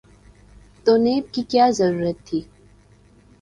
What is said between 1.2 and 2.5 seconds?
کی کیا ضرورت تھی؟